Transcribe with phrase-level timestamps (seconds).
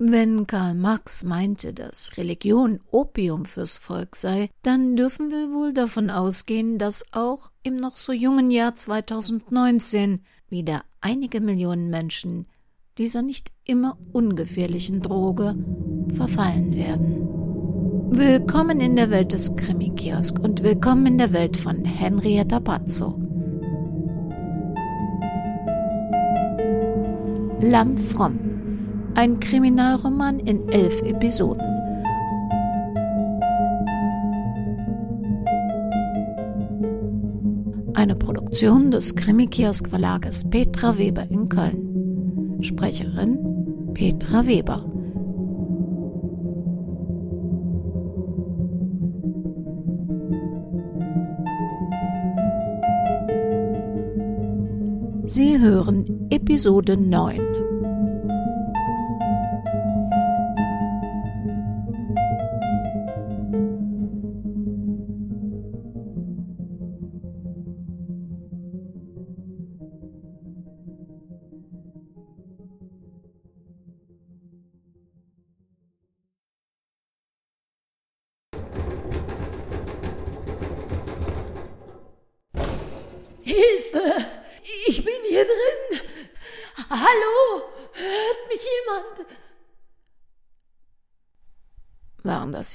[0.00, 6.08] Wenn Karl Marx meinte, dass Religion Opium fürs Volk sei, dann dürfen wir wohl davon
[6.08, 12.46] ausgehen, dass auch im noch so jungen Jahr 2019 wieder einige Millionen Menschen
[12.96, 15.56] dieser nicht immer ungefährlichen Droge
[16.14, 17.26] verfallen werden.
[18.16, 23.20] Willkommen in der Welt des Krimi-Kiosk und willkommen in der Welt von Henrietta Pazzo.
[27.60, 28.47] Lamm Fromm
[29.14, 31.62] ein Kriminalroman in elf Episoden.
[37.94, 42.58] Eine Produktion des Krimikiosk Verlages Petra Weber in Köln.
[42.60, 44.84] Sprecherin Petra Weber.
[55.26, 57.67] Sie hören Episode 9.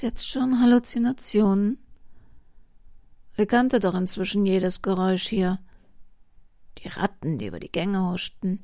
[0.04, 1.78] jetzt schon Halluzinationen?
[3.36, 5.58] Er kannte doch inzwischen jedes Geräusch hier.
[6.78, 8.62] Die Ratten, die über die Gänge huschten,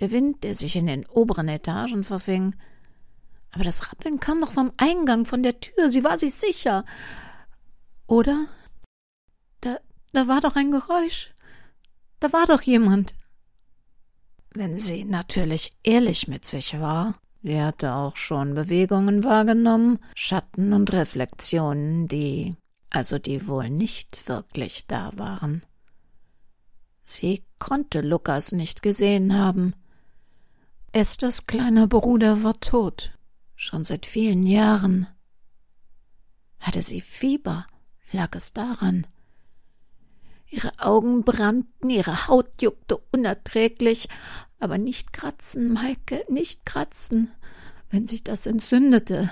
[0.00, 2.56] der Wind, der sich in den oberen Etagen verfing.
[3.52, 6.84] Aber das Rappeln kam doch vom Eingang, von der Tür, sie war sich sicher.
[8.06, 8.46] Oder
[10.12, 11.34] da war doch ein Geräusch.
[12.20, 13.14] Da war doch jemand.
[14.50, 20.92] Wenn sie natürlich ehrlich mit sich war, sie hatte auch schon Bewegungen wahrgenommen, Schatten und
[20.92, 22.56] Reflexionen, die,
[22.90, 25.62] also die wohl nicht wirklich da waren.
[27.04, 29.76] Sie konnte Lukas nicht gesehen haben.
[30.90, 33.16] Esthers kleiner Bruder war tot,
[33.54, 35.06] schon seit vielen Jahren.
[36.58, 37.68] Hatte sie Fieber?
[38.10, 39.06] Lag es daran?
[40.48, 44.08] Ihre Augen brannten, ihre Haut juckte unerträglich,
[44.58, 47.32] aber nicht kratzen, Maike, nicht kratzen,
[47.90, 49.30] wenn sich das entzündete.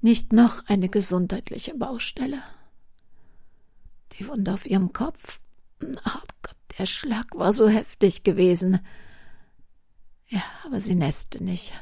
[0.00, 2.42] Nicht noch eine gesundheitliche Baustelle.
[4.12, 5.40] Die Wunde auf ihrem Kopf.
[6.04, 8.80] Ach Gott, der Schlag war so heftig gewesen.
[10.26, 11.72] Ja, aber sie nässte nicht.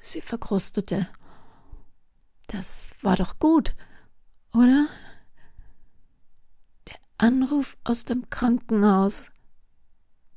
[0.00, 1.08] Sie verkrustete.
[2.48, 3.74] Das war doch gut,
[4.52, 4.88] oder?
[7.22, 9.30] Anruf aus dem Krankenhaus.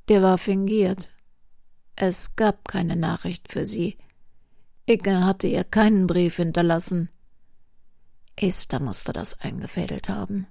[0.07, 1.09] Der war fingiert.
[1.95, 3.97] Es gab keine Nachricht für sie.
[4.85, 7.09] Inge hatte ihr keinen Brief hinterlassen.
[8.35, 10.47] Esther musste das eingefädelt haben.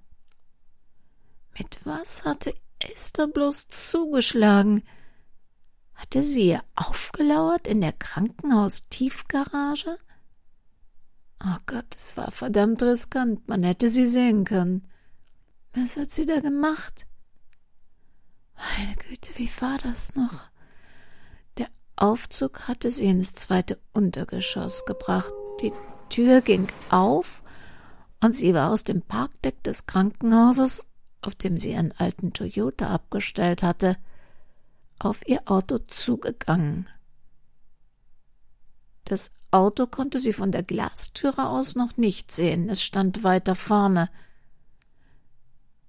[1.58, 4.82] Mit was hatte Esther bloß zugeschlagen?
[5.92, 9.98] Hatte sie ihr aufgelauert in der Krankenhaustiefgarage?
[11.44, 14.88] Oh Gott, es war verdammt riskant, man hätte sie sehen können.
[15.74, 17.06] Was hat sie da gemacht?
[18.56, 20.53] Meine Güte, wie war das noch?
[21.96, 25.32] Aufzug hatte sie ins zweite Untergeschoss gebracht.
[25.62, 25.72] Die
[26.08, 27.42] Tür ging auf
[28.20, 30.86] und sie war aus dem Parkdeck des Krankenhauses,
[31.22, 33.96] auf dem sie einen alten Toyota abgestellt hatte,
[34.98, 36.88] auf ihr Auto zugegangen.
[39.04, 44.10] Das Auto konnte sie von der Glastüre aus noch nicht sehen, es stand weiter vorne.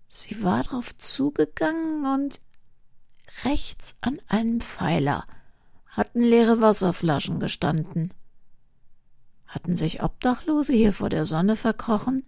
[0.07, 2.41] Sie war drauf zugegangen und
[3.43, 5.25] rechts an einem Pfeiler
[5.95, 8.13] hatten leere Wasserflaschen gestanden.
[9.47, 12.25] Hatten sich Obdachlose hier vor der Sonne verkrochen?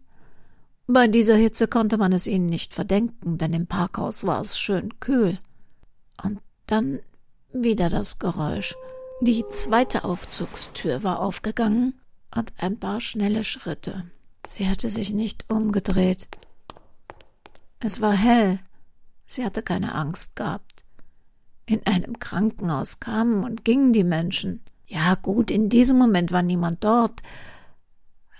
[0.87, 4.99] Bei dieser Hitze konnte man es ihnen nicht verdenken, denn im Parkhaus war es schön
[5.01, 5.37] kühl.
[6.23, 6.99] Und dann
[7.51, 8.75] wieder das Geräusch.
[9.19, 11.99] Die zweite Aufzugstür war aufgegangen
[12.33, 14.09] und ein paar schnelle Schritte.
[14.47, 16.29] Sie hatte sich nicht umgedreht.
[17.79, 18.59] Es war hell.
[19.25, 20.66] Sie hatte keine Angst gehabt.
[21.67, 24.61] In einem Krankenhaus kamen und gingen die Menschen.
[24.87, 27.21] Ja, gut, in diesem Moment war niemand dort,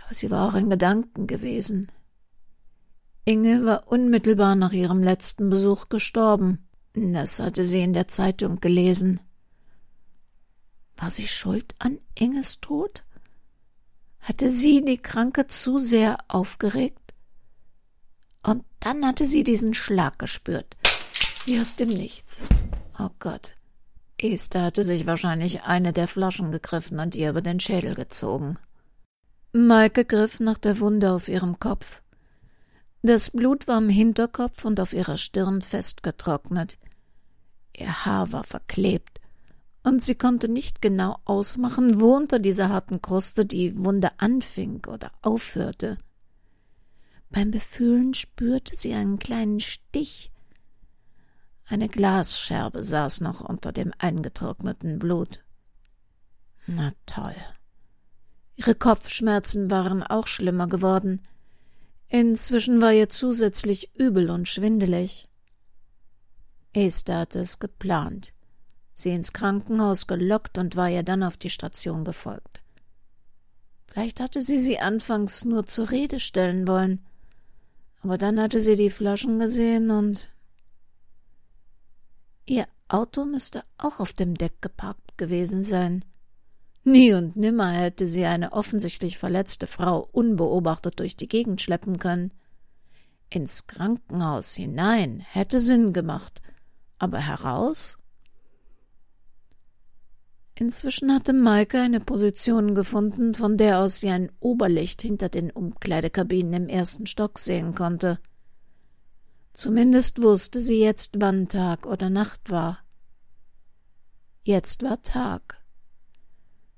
[0.06, 1.92] aber sie war auch in Gedanken gewesen.
[3.26, 6.70] Inge war unmittelbar nach ihrem letzten Besuch gestorben.
[6.94, 9.20] Das hatte sie in der Zeitung gelesen.
[10.96, 13.04] War sie schuld an Inges Tod?
[14.22, 17.14] Hatte sie die Kranke zu sehr aufgeregt?
[18.42, 20.78] Und dann hatte sie diesen Schlag gespürt,
[21.46, 22.44] wie aus dem Nichts.
[23.00, 23.54] Oh Gott,
[24.18, 28.58] Esther hatte sich wahrscheinlich eine der Flaschen gegriffen und ihr über den Schädel gezogen.
[29.54, 32.02] Maike griff nach der Wunde auf ihrem Kopf.
[33.04, 36.78] Das Blut war am Hinterkopf und auf ihrer Stirn festgetrocknet.
[37.76, 39.22] Ihr Haar war verklebt,
[39.84, 45.12] und sie konnte nicht genau ausmachen, wo unter dieser harten Kruste die Wunde anfing oder
[45.22, 45.98] aufhörte.
[47.30, 50.32] Beim Befühlen spürte sie einen kleinen Stich.
[51.70, 55.44] Eine Glasscherbe saß noch unter dem eingetrockneten Blut.
[56.66, 57.36] Na toll.
[58.56, 61.22] Ihre Kopfschmerzen waren auch schlimmer geworden.
[62.08, 65.28] Inzwischen war ihr zusätzlich übel und schwindelig.
[66.72, 68.34] Esther hatte es geplant,
[68.94, 72.62] sie ins Krankenhaus gelockt und war ihr dann auf die Station gefolgt.
[73.88, 77.06] Vielleicht hatte sie sie anfangs nur zur Rede stellen wollen,
[78.02, 80.30] aber dann hatte sie die Flaschen gesehen und
[82.48, 86.04] ihr Auto müsste auch auf dem Deck geparkt gewesen sein.
[86.84, 92.32] Nie und nimmer hätte sie eine offensichtlich verletzte Frau unbeobachtet durch die Gegend schleppen können.
[93.30, 96.42] Ins Krankenhaus hinein hätte Sinn gemacht,
[96.98, 97.98] aber heraus?
[100.56, 106.54] Inzwischen hatte Maike eine Position gefunden, von der aus sie ein Oberlicht hinter den Umkleidekabinen
[106.54, 108.18] im ersten Stock sehen konnte.
[109.58, 112.78] Zumindest wusste sie jetzt, wann Tag oder Nacht war.
[114.44, 115.60] Jetzt war Tag.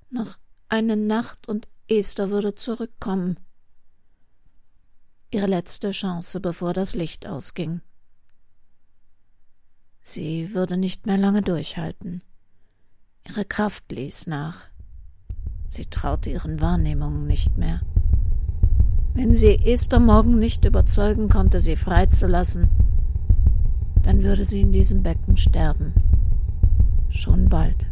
[0.08, 0.38] Noch
[0.70, 3.38] eine Nacht und Esther würde zurückkommen.
[5.30, 7.82] Ihre letzte Chance, bevor das Licht ausging.
[10.00, 12.22] Sie würde nicht mehr lange durchhalten.
[13.28, 14.62] Ihre Kraft ließ nach.
[15.68, 17.82] Sie traute ihren Wahrnehmungen nicht mehr.
[19.14, 22.68] Wenn sie Esther morgen nicht überzeugen konnte, sie freizulassen,
[24.02, 25.92] dann würde sie in diesem Becken sterben.
[27.10, 27.86] Schon bald.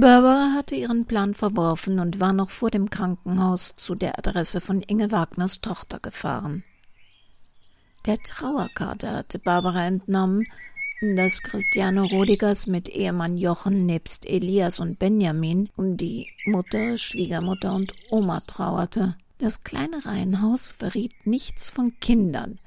[0.00, 4.80] Barbara hatte ihren Plan verworfen und war noch vor dem Krankenhaus zu der Adresse von
[4.80, 6.64] Inge Wagners Tochter gefahren.
[8.04, 10.44] Der Trauerkarte hatte Barbara entnommen,
[11.14, 17.92] dass Christiane Rodigers mit Ehemann Jochen nebst Elias und Benjamin um die Mutter, Schwiegermutter und
[18.10, 19.16] Oma trauerte.
[19.38, 22.58] Das kleine Reihenhaus verriet nichts von Kindern.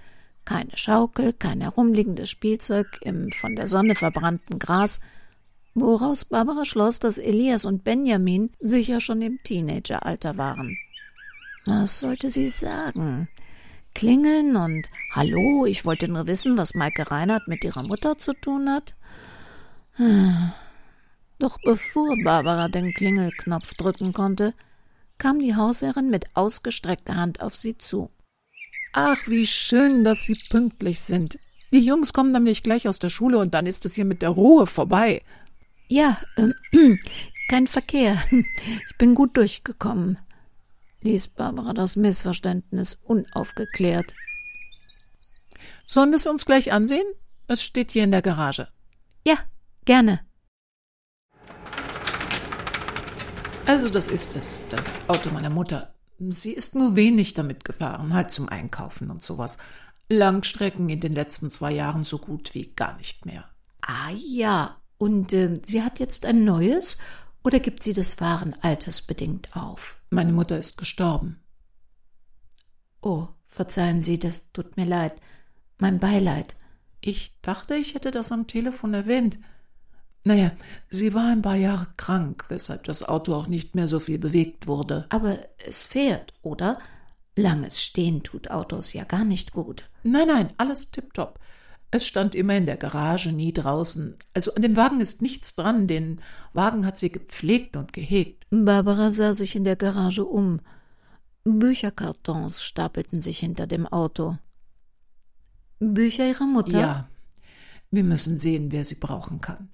[0.46, 5.02] Keine Schaukel, kein herumliegendes Spielzeug im von der Sonne verbrannten Gras,
[5.74, 10.78] woraus Barbara schloss, dass Elias und Benjamin sicher schon im Teenageralter waren.
[11.66, 13.28] Was sollte sie sagen?
[13.96, 18.70] Klingeln und Hallo, ich wollte nur wissen, was Maike Reinhardt mit ihrer Mutter zu tun
[18.70, 18.94] hat?
[21.40, 24.54] Doch bevor Barbara den Klingelknopf drücken konnte,
[25.18, 28.12] kam die Hausherrin mit ausgestreckter Hand auf sie zu.
[28.92, 31.40] Ach, wie schön, dass Sie pünktlich sind.
[31.72, 34.30] Die Jungs kommen nämlich gleich aus der Schule und dann ist es hier mit der
[34.30, 35.22] Ruhe vorbei.
[35.88, 36.52] Ja, äh,
[37.50, 38.22] kein Verkehr.
[38.32, 40.18] Ich bin gut durchgekommen,
[41.06, 44.14] ließ Barbara das Missverständnis unaufgeklärt.
[45.86, 47.06] Sollen wir es uns gleich ansehen?
[47.48, 48.68] Es steht hier in der Garage.
[49.26, 49.38] Ja,
[49.86, 50.20] gerne.
[53.68, 55.94] Also das ist es, das Auto meiner Mutter.
[56.18, 59.58] Sie ist nur wenig damit gefahren, halt zum Einkaufen und sowas.
[60.10, 63.46] Langstrecken in den letzten zwei Jahren so gut wie gar nicht mehr.
[63.82, 66.98] Ah ja, und äh, sie hat jetzt ein neues
[67.46, 70.02] oder gibt sie das Waren altersbedingt auf?
[70.10, 71.40] Meine Mutter ist gestorben.
[73.02, 75.14] Oh, verzeihen Sie, das tut mir leid.
[75.78, 76.56] Mein Beileid.
[77.02, 79.38] Ich dachte, ich hätte das am Telefon erwähnt.
[80.24, 80.54] Naja,
[80.90, 84.66] sie war ein paar Jahre krank, weshalb das Auto auch nicht mehr so viel bewegt
[84.66, 85.06] wurde.
[85.10, 85.38] Aber
[85.68, 86.80] es fährt, oder?
[87.36, 89.88] Langes Stehen tut Autos ja gar nicht gut.
[90.02, 91.40] Nein, nein, alles tipptopp.
[91.96, 94.18] Es stand immer in der Garage, nie draußen.
[94.34, 95.88] Also an dem Wagen ist nichts dran.
[95.88, 96.20] Den
[96.52, 98.46] Wagen hat sie gepflegt und gehegt.
[98.50, 100.60] Barbara sah sich in der Garage um.
[101.46, 104.38] Bücherkartons stapelten sich hinter dem Auto.
[105.80, 106.78] Bücher ihrer Mutter?
[106.78, 107.08] Ja.
[107.92, 109.70] Wir müssen sehen, wer sie brauchen kann.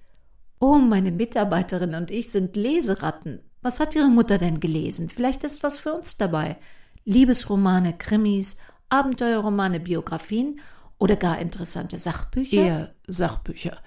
[0.60, 3.40] Oh, meine Mitarbeiterin und ich sind Leseratten.
[3.62, 5.10] Was hat Ihre Mutter denn gelesen?
[5.10, 6.56] Vielleicht ist was für uns dabei.
[7.04, 8.58] Liebesromane, Krimis,
[8.90, 10.60] Abenteuerromane, Biografien
[11.02, 12.62] oder gar interessante Sachbücher?
[12.62, 13.78] Eher Sachbücher.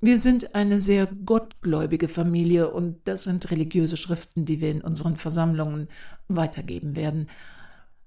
[0.00, 5.18] Wir sind eine sehr gottgläubige Familie und das sind religiöse Schriften, die wir in unseren
[5.18, 5.88] Versammlungen
[6.26, 7.28] weitergeben werden.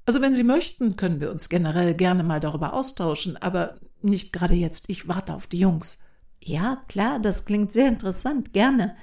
[0.08, 4.56] Also wenn Sie möchten, können wir uns generell gerne mal darüber austauschen, aber nicht gerade
[4.56, 4.86] jetzt.
[4.88, 6.00] Ich warte auf die Jungs.
[6.44, 8.96] Ja, klar, das klingt sehr interessant, gerne.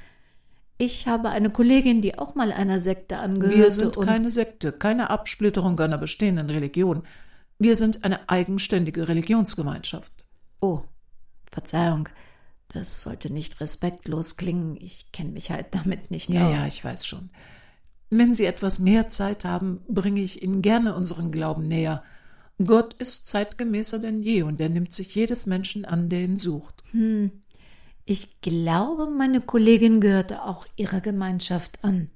[0.79, 3.57] Ich habe eine Kollegin, die auch mal einer Sekte angehörte.
[3.57, 7.05] Wir sind keine Sekte, keine Absplitterung einer bestehenden Religion.
[7.59, 10.13] Wir sind eine eigenständige Religionsgemeinschaft.
[10.61, 10.83] Oh,
[11.51, 12.09] Verzeihung.
[12.69, 14.77] Das sollte nicht respektlos klingen.
[14.81, 16.53] Ich kenne mich halt damit nicht Ja, aus.
[16.55, 17.31] ja, ich weiß schon.
[18.11, 22.03] Wenn Sie etwas mehr Zeit haben, bringe ich Ihnen gerne unseren Glauben näher.
[22.65, 26.83] Gott ist zeitgemäßer denn je und er nimmt sich jedes Menschen an, der ihn sucht.
[28.05, 32.11] Ich glaube, meine Kollegin gehörte auch ihrer Gemeinschaft an.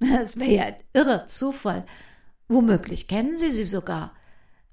[0.00, 1.84] Es wäre ja ein irrer Zufall.
[2.46, 4.12] Womöglich kennen Sie sie sogar.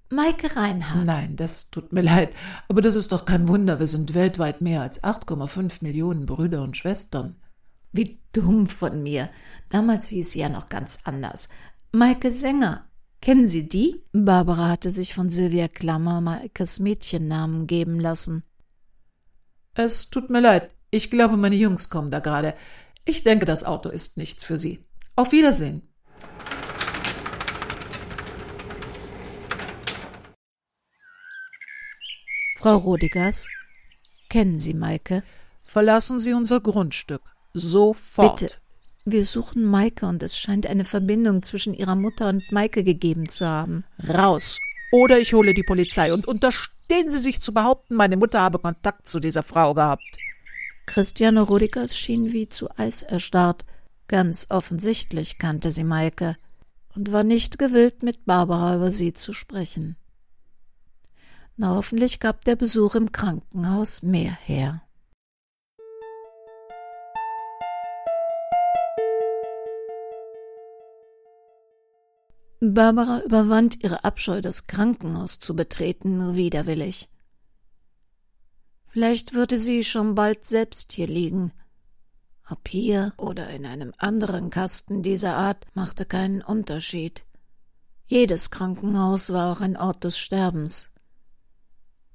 [0.10, 1.06] Maike Reinhardt.
[1.06, 2.36] Nein, das tut mir leid,
[2.68, 3.80] aber das ist doch kein Wunder.
[3.80, 7.38] Wir sind weltweit mehr als 8,5 Millionen Brüder und Schwestern.
[7.92, 9.30] Wie dumm von mir.
[9.70, 11.50] Damals hieß sie ja noch ganz anders.
[11.92, 12.88] Maike Sänger.
[13.22, 14.04] Kennen Sie die?
[14.12, 18.44] Barbara hatte sich von Sylvia Klammer Maikes Mädchennamen geben lassen.
[19.74, 20.70] Es tut mir leid.
[20.92, 22.54] Ich glaube, meine Jungs kommen da gerade.
[23.04, 24.80] Ich denke, das Auto ist nichts für Sie.
[25.16, 25.82] Auf Wiedersehen.
[32.56, 33.48] Frau Rodigers,
[34.30, 35.24] kennen Sie Maike?
[35.64, 37.22] Verlassen Sie unser Grundstück.
[37.54, 38.40] Sofort.
[38.40, 38.56] Bitte.
[39.06, 43.46] Wir suchen Maike und es scheint eine Verbindung zwischen ihrer Mutter und Maike gegeben zu
[43.48, 43.84] haben.
[44.08, 44.60] Raus.
[44.92, 49.08] Oder ich hole die Polizei und unterstehen Sie sich zu behaupten, meine Mutter habe Kontakt
[49.08, 50.18] zu dieser Frau gehabt.
[50.86, 53.66] Christiane Rodigers schien wie zu Eis erstarrt.
[54.08, 56.38] Ganz offensichtlich kannte sie Maike
[56.96, 59.98] und war nicht gewillt, mit Barbara über sie zu sprechen.
[61.58, 64.82] Na, hoffentlich gab der Besuch im Krankenhaus mehr her.
[72.60, 77.10] Barbara überwand ihre Abscheu, das Krankenhaus zu betreten, nur widerwillig.
[78.88, 81.54] Vielleicht würde sie schon bald selbst hier liegen.
[82.50, 87.24] Ob hier oder in einem anderen Kasten dieser Art machte keinen Unterschied.
[88.08, 90.92] Jedes Krankenhaus war auch ein Ort des Sterbens.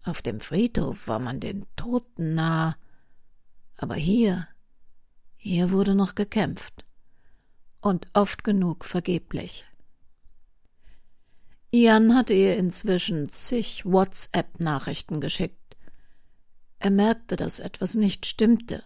[0.03, 2.77] Auf dem Friedhof war man den Toten nah,
[3.77, 4.49] aber hier,
[5.37, 6.85] hier wurde noch gekämpft.
[7.81, 9.65] Und oft genug vergeblich.
[11.71, 15.77] Ian hatte ihr inzwischen zig WhatsApp-Nachrichten geschickt.
[16.79, 18.83] Er merkte, dass etwas nicht stimmte.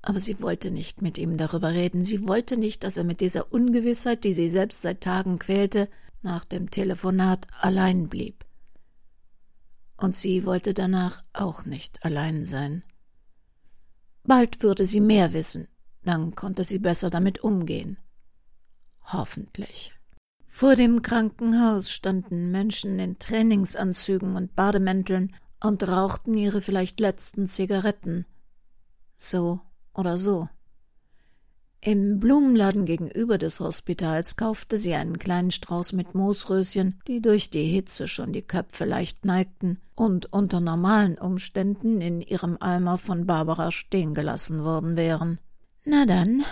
[0.00, 2.04] Aber sie wollte nicht mit ihm darüber reden.
[2.04, 5.88] Sie wollte nicht, dass er mit dieser Ungewissheit, die sie selbst seit Tagen quälte,
[6.22, 8.44] nach dem Telefonat allein blieb.
[10.00, 12.82] Und sie wollte danach auch nicht allein sein.
[14.24, 15.68] Bald würde sie mehr wissen,
[16.02, 17.98] dann konnte sie besser damit umgehen.
[19.04, 19.92] Hoffentlich.
[20.46, 28.24] Vor dem Krankenhaus standen Menschen in Trainingsanzügen und Bademänteln und rauchten ihre vielleicht letzten Zigaretten.
[29.16, 29.60] So
[29.94, 30.48] oder so.
[31.82, 37.64] Im Blumenladen gegenüber des Hospitals kaufte sie einen kleinen Strauß mit Moosröschen, die durch die
[37.64, 43.70] Hitze schon die Köpfe leicht neigten und unter normalen Umständen in ihrem Eimer von Barbara
[43.70, 45.38] stehen gelassen worden wären.
[45.86, 46.44] Na dann,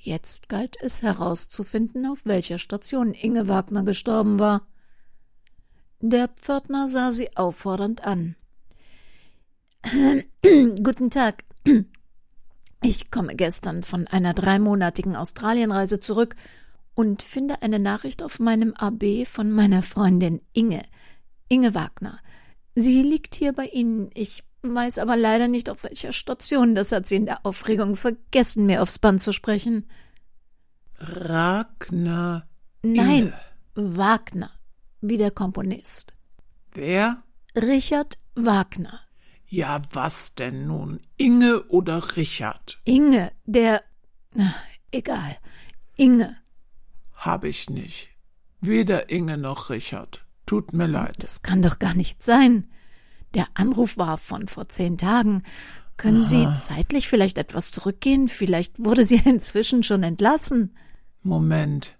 [0.00, 4.66] jetzt galt es herauszufinden, auf welcher Station Inge Wagner gestorben war.
[6.00, 8.36] Der Pförtner sah sie auffordernd an.
[10.82, 11.44] Guten Tag.
[12.82, 16.36] Ich komme gestern von einer dreimonatigen Australienreise zurück
[16.94, 20.82] und finde eine Nachricht auf meinem AB von meiner Freundin Inge.
[21.48, 22.18] Inge Wagner.
[22.74, 24.10] Sie liegt hier bei Ihnen.
[24.14, 26.74] Ich weiß aber leider nicht, auf welcher Station.
[26.74, 29.88] Das hat sie in der Aufregung vergessen, mir aufs Band zu sprechen.
[30.98, 32.48] Ragnar.
[32.82, 33.32] Nein,
[33.74, 33.96] Inge.
[33.96, 34.50] Wagner,
[35.00, 36.14] wie der Komponist.
[36.72, 37.22] Wer?
[37.54, 39.00] Richard Wagner.
[39.48, 41.00] Ja, was denn nun?
[41.16, 42.80] Inge oder Richard?
[42.84, 43.82] Inge, der.
[44.34, 44.54] Na,
[44.90, 45.36] egal.
[45.94, 46.36] Inge.
[47.12, 48.10] Hab ich nicht.
[48.60, 50.26] Weder Inge noch Richard.
[50.46, 51.16] Tut mir leid.
[51.20, 52.68] Das kann doch gar nicht sein.
[53.34, 55.42] Der Anruf war von vor zehn Tagen.
[55.96, 58.28] Können Sie zeitlich vielleicht etwas zurückgehen?
[58.28, 60.76] Vielleicht wurde sie inzwischen schon entlassen.
[61.22, 61.96] Moment.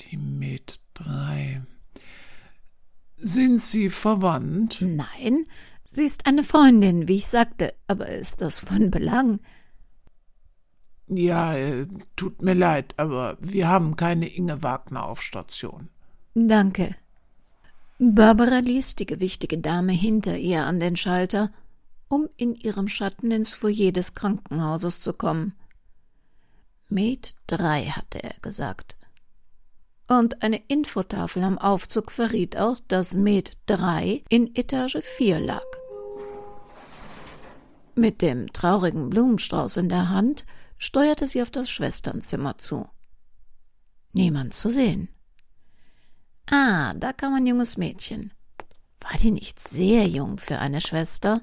[0.00, 1.62] Die Med 3.
[3.22, 4.78] Sind Sie verwandt?
[4.80, 5.44] Nein,
[5.84, 9.40] sie ist eine Freundin, wie ich sagte, aber ist das von Belang?
[11.06, 11.86] Ja, äh,
[12.16, 15.90] tut mir leid, aber wir haben keine Inge Wagner auf Station.
[16.34, 16.94] Danke.
[17.98, 21.52] Barbara ließ die gewichtige Dame hinter ihr an den Schalter,
[22.08, 25.54] um in ihrem Schatten ins Foyer des Krankenhauses zu kommen.
[26.88, 28.96] Med 3, hatte er gesagt.
[30.10, 35.62] Und eine Infotafel am Aufzug verriet auch, dass Med 3 in Etage 4 lag.
[37.94, 40.46] Mit dem traurigen Blumenstrauß in der Hand
[40.78, 42.88] steuerte sie auf das Schwesternzimmer zu.
[44.12, 45.10] Niemand zu sehen.
[46.46, 48.32] Ah, da kam ein junges Mädchen.
[49.00, 51.40] War die nicht sehr jung für eine Schwester?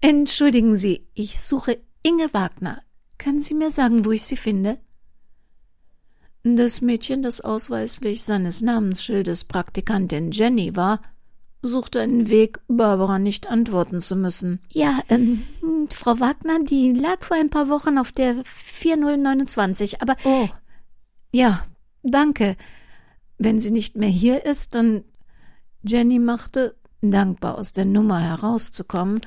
[0.00, 2.82] Entschuldigen Sie, ich suche Inge Wagner.
[3.16, 4.80] Können Sie mir sagen, wo ich sie finde?
[6.44, 11.00] Das Mädchen, das ausweislich seines Namensschildes Praktikantin Jenny war,
[11.62, 14.60] suchte einen Weg, Barbara nicht antworten zu müssen.
[14.72, 15.44] Ja, ähm,
[15.90, 20.16] Frau Wagner, die lag vor ein paar Wochen auf der 4029, aber.
[20.24, 20.48] Oh.
[21.30, 21.64] Ja,
[22.02, 22.56] danke.
[23.38, 25.04] Wenn sie nicht mehr hier ist, dann.
[25.84, 29.20] Jenny machte, dankbar aus der Nummer herauszukommen,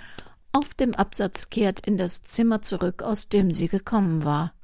[0.53, 4.54] auf dem Absatz kehrt in das Zimmer zurück, aus dem sie gekommen war.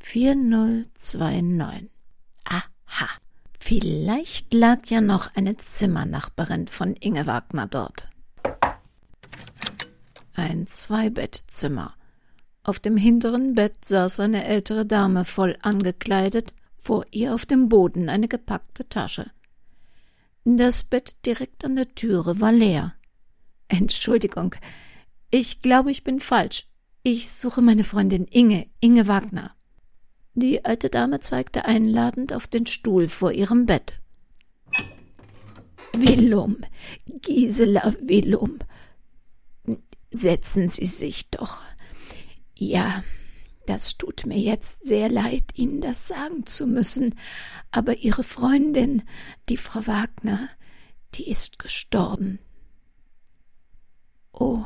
[0.00, 1.90] 4029.
[2.44, 3.08] Aha.
[3.60, 8.08] Vielleicht lag ja noch eine Zimmernachbarin von Inge Wagner dort.
[10.34, 11.94] Ein Zweibettzimmer.
[12.62, 18.08] Auf dem hinteren Bett saß eine ältere Dame voll angekleidet, vor ihr auf dem Boden
[18.08, 19.30] eine gepackte Tasche.
[20.44, 22.94] Das Bett direkt an der Türe war leer.
[23.68, 24.54] Entschuldigung,
[25.30, 26.66] ich glaube, ich bin falsch.
[27.02, 29.54] Ich suche meine Freundin Inge, Inge Wagner.
[30.40, 34.00] Die alte Dame zeigte einladend auf den Stuhl vor ihrem Bett.
[35.92, 36.58] Willum,
[37.22, 38.60] Gisela Willum,
[40.12, 41.62] setzen Sie sich doch.
[42.54, 43.02] Ja,
[43.66, 47.18] das tut mir jetzt sehr leid, Ihnen das sagen zu müssen,
[47.72, 49.02] aber Ihre Freundin,
[49.48, 50.48] die Frau Wagner,
[51.16, 52.38] die ist gestorben.
[54.32, 54.64] Oh,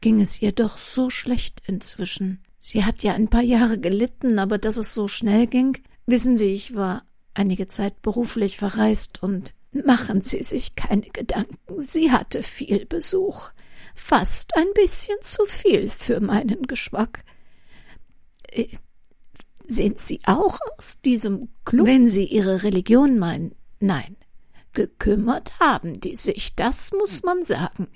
[0.00, 2.42] ging es ihr doch so schlecht inzwischen.
[2.66, 6.46] Sie hat ja ein paar Jahre gelitten, aber dass es so schnell ging, wissen Sie,
[6.46, 7.04] ich war
[7.34, 13.50] einige Zeit beruflich verreist und machen Sie sich keine Gedanken, sie hatte viel Besuch.
[13.94, 17.22] Fast ein bisschen zu viel für meinen Geschmack.
[18.50, 18.68] Äh,
[19.68, 21.86] sind Sie auch aus diesem Club?
[21.86, 24.16] Wenn Sie Ihre Religion meinen, nein.
[24.74, 27.88] Gekümmert haben die sich, das muss man sagen.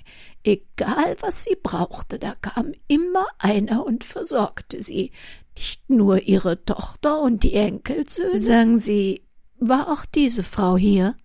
[0.43, 5.11] Egal, was sie brauchte, da kam immer einer und versorgte sie.
[5.55, 8.39] Nicht nur ihre Tochter und die Enkelsöhne.
[8.39, 9.23] Sagen Sie,
[9.59, 11.15] war auch diese Frau hier?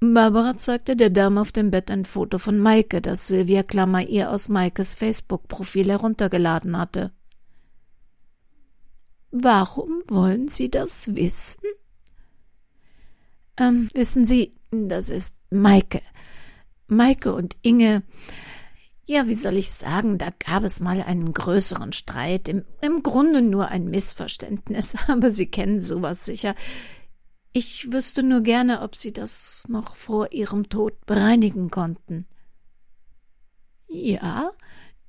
[0.00, 4.30] Barbara zeigte der Dame auf dem Bett ein Foto von Maike, das Sylvia Klammer ihr
[4.30, 7.12] aus Maikes Facebook-Profil heruntergeladen hatte.
[9.30, 11.60] Warum wollen Sie das wissen?
[13.56, 16.02] Ähm, wissen Sie, das ist Maike.
[16.86, 18.02] Maike und Inge.
[19.06, 23.42] Ja, wie soll ich sagen, da gab es mal einen größeren Streit, im, im Grunde
[23.42, 26.54] nur ein Missverständnis, aber Sie kennen sowas sicher.
[27.52, 32.26] Ich wüsste nur gerne, ob Sie das noch vor Ihrem Tod bereinigen konnten.
[33.86, 34.50] Ja,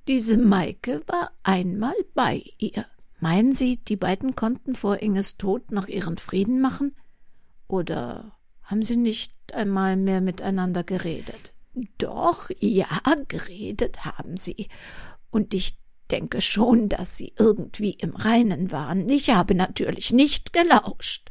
[0.08, 2.86] diese Maike war einmal bei ihr.
[3.20, 6.94] Meinen Sie, die beiden konnten vor Inges Tod noch ihren Frieden machen?
[7.68, 8.35] Oder
[8.66, 11.54] haben Sie nicht einmal mehr miteinander geredet?
[11.98, 12.88] Doch, ja,
[13.28, 14.70] geredet haben sie.
[15.30, 15.78] Und ich
[16.10, 19.10] denke schon, dass sie irgendwie im Reinen waren.
[19.10, 21.30] Ich habe natürlich nicht gelauscht.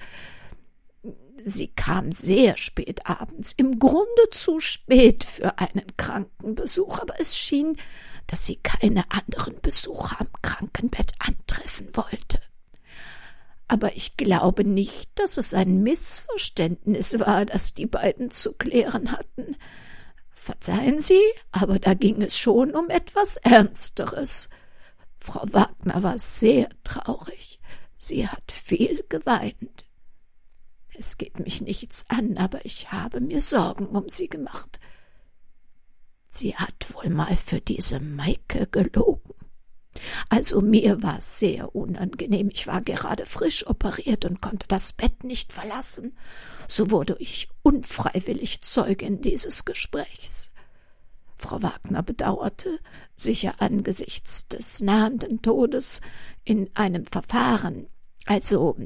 [1.44, 7.76] Sie kam sehr spät abends, im Grunde zu spät für einen Krankenbesuch, aber es schien,
[8.26, 12.40] dass sie keine anderen Besucher am Krankenbett antreffen wollte.
[13.66, 19.56] Aber ich glaube nicht, dass es ein Missverständnis war, das die beiden zu klären hatten.
[20.30, 21.22] Verzeihen Sie,
[21.52, 24.50] aber da ging es schon um etwas Ernsteres.
[25.18, 27.58] Frau Wagner war sehr traurig.
[27.96, 29.86] Sie hat viel geweint.
[30.96, 34.78] Es geht mich nichts an, aber ich habe mir Sorgen um sie gemacht.
[36.30, 39.34] Sie hat wohl mal für diese Maike gelogen.
[40.28, 42.50] Also mir war es sehr unangenehm.
[42.52, 46.16] Ich war gerade frisch operiert und konnte das Bett nicht verlassen.
[46.68, 50.50] So wurde ich unfreiwillig Zeugin dieses Gesprächs.
[51.36, 52.78] Frau Wagner bedauerte,
[53.16, 56.00] sicher angesichts des nahenden Todes,
[56.44, 57.88] in einem Verfahren,
[58.26, 58.76] also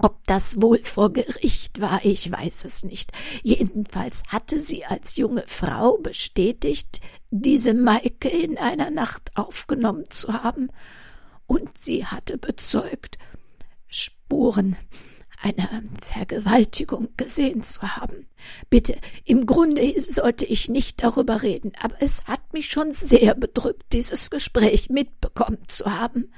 [0.00, 3.10] ob das wohl vor Gericht war, ich weiß es nicht.
[3.42, 10.70] Jedenfalls hatte sie als junge Frau bestätigt, diese Maike in einer Nacht aufgenommen zu haben,
[11.46, 13.16] und sie hatte bezeugt,
[13.88, 14.76] Spuren
[15.40, 18.26] einer Vergewaltigung gesehen zu haben.
[18.70, 23.92] Bitte, im Grunde sollte ich nicht darüber reden, aber es hat mich schon sehr bedrückt,
[23.92, 26.32] dieses Gespräch mitbekommen zu haben.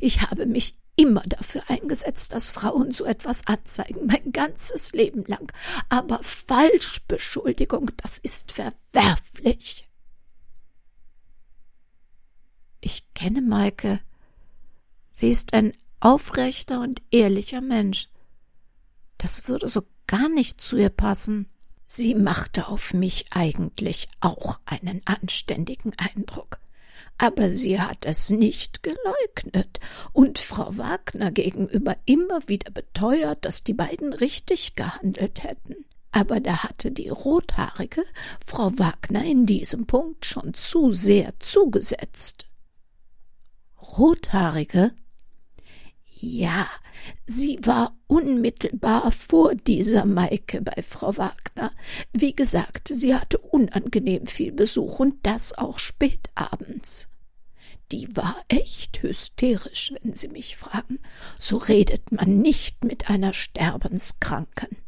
[0.00, 5.52] Ich habe mich immer dafür eingesetzt, dass Frauen so etwas anzeigen, mein ganzes Leben lang.
[5.88, 9.88] Aber Falschbeschuldigung, das ist verwerflich.
[12.84, 13.98] Ich kenne Maike.
[15.10, 18.10] Sie ist ein aufrechter und ehrlicher Mensch.
[19.16, 21.48] Das würde so gar nicht zu ihr passen.
[21.86, 26.58] Sie machte auf mich eigentlich auch einen anständigen Eindruck.
[27.16, 29.80] Aber sie hat es nicht geleugnet
[30.12, 35.86] und Frau Wagner gegenüber immer wieder beteuert, dass die beiden richtig gehandelt hätten.
[36.12, 38.04] Aber da hatte die Rothaarige
[38.44, 42.46] Frau Wagner in diesem Punkt schon zu sehr zugesetzt.
[43.98, 44.92] Rothaarige?
[46.06, 46.66] Ja,
[47.26, 51.72] sie war unmittelbar vor dieser Maike bei Frau Wagner.
[52.12, 57.06] Wie gesagt, sie hatte unangenehm viel Besuch und das auch spät abends.
[57.92, 60.98] Die war echt hysterisch, wenn Sie mich fragen.
[61.38, 64.83] So redet man nicht mit einer Sterbenskranken.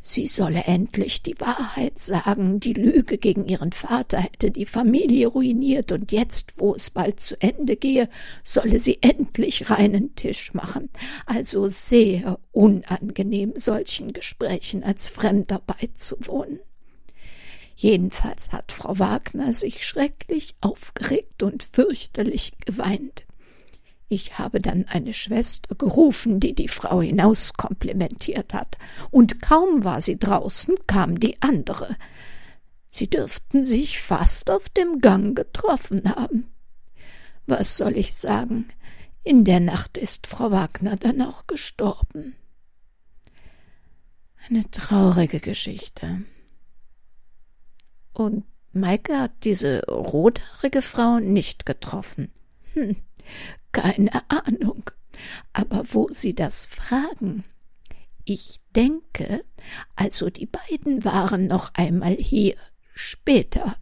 [0.00, 5.92] Sie solle endlich die Wahrheit sagen, die Lüge gegen ihren Vater hätte die Familie ruiniert,
[5.92, 8.08] und jetzt, wo es bald zu Ende gehe,
[8.44, 10.90] solle sie endlich reinen Tisch machen.
[11.26, 16.60] Also sehr unangenehm, solchen Gesprächen als Fremder beizuwohnen.
[17.76, 23.27] Jedenfalls hat Frau Wagner sich schrecklich aufgeregt und fürchterlich geweint.
[24.08, 28.78] Ich habe dann eine Schwester gerufen, die die Frau hinauskomplimentiert hat,
[29.10, 31.96] und kaum war sie draußen, kam die andere.
[32.88, 36.50] Sie dürften sich fast auf dem Gang getroffen haben.
[37.46, 38.68] Was soll ich sagen?
[39.24, 42.34] In der Nacht ist Frau Wagner dann auch gestorben.
[44.48, 46.22] Eine traurige Geschichte.
[48.14, 52.32] Und Maike hat diese rothaarige Frau nicht getroffen.
[52.72, 52.96] Hm,
[53.72, 54.90] keine Ahnung.
[55.52, 57.44] Aber wo Sie das fragen,
[58.24, 59.42] ich denke,
[59.96, 62.56] also die beiden waren noch einmal hier,
[62.94, 63.76] später.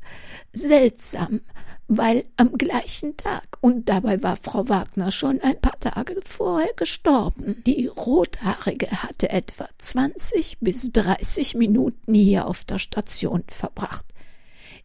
[0.53, 1.41] Seltsam,
[1.89, 7.63] weil am gleichen Tag, und dabei war Frau Wagner schon ein paar Tage vorher gestorben.
[7.67, 14.05] Die Rothaarige hatte etwa zwanzig bis dreißig Minuten hier auf der Station verbracht.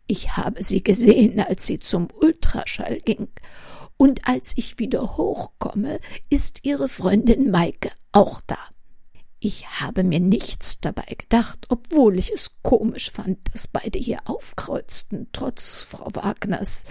[0.07, 3.29] Ich habe sie gesehen, als sie zum Ultraschall ging,
[4.01, 5.99] und als ich wieder hochkomme,
[6.31, 8.57] ist ihre Freundin Maike auch da.
[9.39, 15.27] Ich habe mir nichts dabei gedacht, obwohl ich es komisch fand, dass beide hier aufkreuzten,
[15.33, 16.85] trotz Frau Wagners.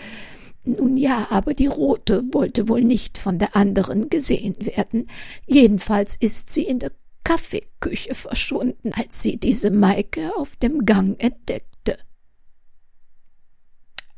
[0.62, 5.10] Nun ja, aber die Rote wollte wohl nicht von der anderen gesehen werden.
[5.48, 6.92] Jedenfalls ist sie in der
[7.24, 11.69] Kaffeeküche verschwunden, als sie diese Maike auf dem Gang entdeckte.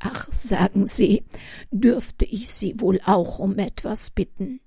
[0.05, 1.25] Ach, sagen Sie,
[1.71, 4.61] dürfte ich Sie wohl auch um etwas bitten?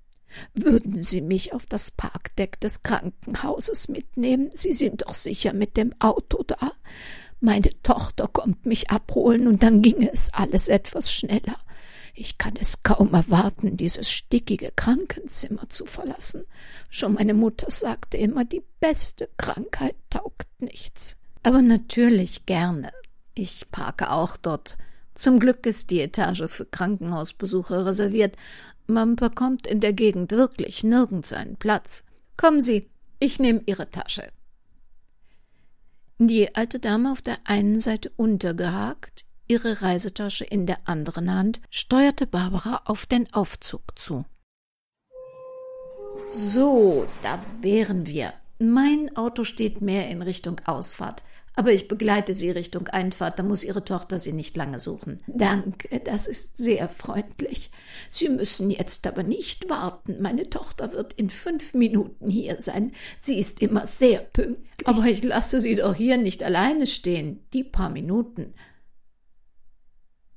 [0.54, 4.50] Würden Sie mich auf das Parkdeck des Krankenhauses mitnehmen?
[4.54, 6.72] Sie sind doch sicher mit dem Auto da.
[7.40, 11.60] Meine Tochter kommt mich abholen, und dann ginge es alles etwas schneller.
[12.14, 16.46] Ich kann es kaum erwarten, dieses stickige Krankenzimmer zu verlassen.
[16.88, 21.18] Schon meine Mutter sagte immer, die beste Krankheit taugt nichts.
[21.42, 22.90] Aber natürlich gerne.
[23.34, 24.78] Ich parke auch dort.
[25.16, 28.36] Zum Glück ist die Etage für Krankenhausbesucher reserviert.
[28.86, 32.04] Man bekommt in der Gegend wirklich nirgends einen Platz.
[32.36, 34.28] Kommen Sie, ich nehme Ihre Tasche.
[36.18, 42.26] Die alte Dame auf der einen Seite untergehakt, ihre Reisetasche in der anderen Hand, steuerte
[42.26, 44.26] Barbara auf den Aufzug zu.
[46.30, 48.34] So, da wären wir.
[48.58, 51.22] Mein Auto steht mehr in Richtung Ausfahrt.
[51.58, 55.18] Aber ich begleite Sie Richtung Einfahrt, da muss Ihre Tochter Sie nicht lange suchen.
[55.26, 57.70] Danke, das ist sehr freundlich.
[58.10, 60.20] Sie müssen jetzt aber nicht warten.
[60.20, 62.92] Meine Tochter wird in fünf Minuten hier sein.
[63.18, 64.86] Sie ist immer sehr pünktlich.
[64.86, 67.46] Aber ich lasse Sie doch hier nicht alleine stehen.
[67.54, 68.52] Die paar Minuten.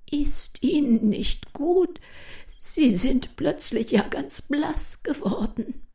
[0.09, 1.99] Ist Ihnen nicht gut?
[2.61, 5.85] Sie sind plötzlich ja ganz blass geworden.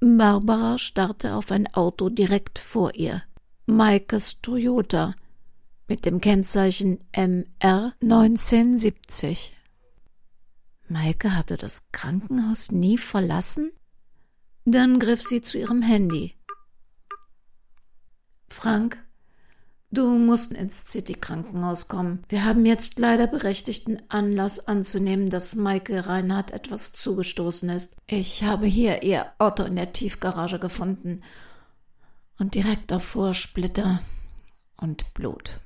[0.00, 3.24] Barbara starrte auf ein Auto direkt vor ihr.
[3.70, 5.14] Maikes Toyota
[5.88, 9.54] mit dem Kennzeichen MR 1970.
[10.88, 13.70] Maike hatte das Krankenhaus nie verlassen?
[14.64, 16.34] Dann griff sie zu ihrem Handy.
[18.48, 19.04] Frank,
[19.90, 22.22] du musst ins City-Krankenhaus kommen.
[22.30, 27.96] Wir haben jetzt leider berechtigten Anlass anzunehmen, dass Maike Reinhardt etwas zugestoßen ist.
[28.06, 31.22] Ich habe hier ihr Auto in der Tiefgarage gefunden
[32.38, 34.00] und direkt davor Splitter
[34.76, 35.60] und Blut.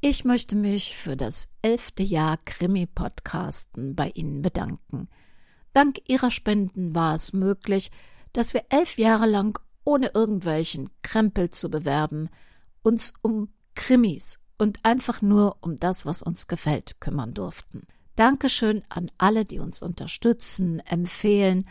[0.00, 5.08] Ich möchte mich für das elfte Jahr Krimi-Podcasten bei Ihnen bedanken.
[5.72, 7.90] Dank Ihrer Spenden war es möglich,
[8.32, 12.28] dass wir elf Jahre lang ohne irgendwelchen Krempel zu bewerben,
[12.82, 17.86] uns um Krimis und einfach nur um das, was uns gefällt, kümmern durften.
[18.16, 21.66] Dankeschön an alle, die uns unterstützen, empfehlen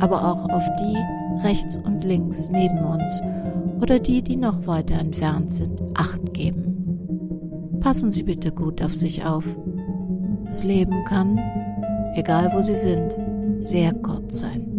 [0.00, 0.96] aber auch auf die
[1.46, 3.22] rechts und links neben uns
[3.80, 7.78] oder die, die noch weiter entfernt sind, Acht geben.
[7.80, 9.44] Passen Sie bitte gut auf sich auf.
[10.44, 11.38] Das Leben kann,
[12.14, 13.16] egal wo Sie sind,
[13.58, 14.69] sehr kurz sein.